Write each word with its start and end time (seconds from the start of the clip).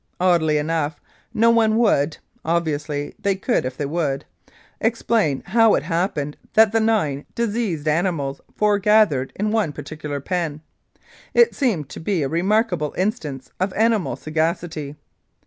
Oddly 0.19 0.57
enough, 0.57 0.99
no 1.31 1.51
one 1.51 1.77
would 1.77 2.17
(obviously 2.43 3.13
they 3.19 3.35
could 3.35 3.65
if 3.65 3.77
they 3.77 3.85
would) 3.85 4.25
explain 4.79 5.41
how 5.45 5.75
it 5.75 5.83
happened 5.83 6.37
that 6.53 6.71
the 6.71 6.79
nine 6.79 7.23
diseased 7.35 7.87
animals 7.87 8.41
forgathered 8.55 9.31
in 9.35 9.51
one 9.51 9.71
particular 9.71 10.19
pen. 10.19 10.61
It 11.35 11.53
seemed 11.53 11.87
to 11.89 11.99
be 11.99 12.23
a 12.23 12.27
remarkable 12.27 12.95
instance 12.97 13.51
of 13.59 13.73
animal 13.73 14.15
sagacity. 14.15 14.95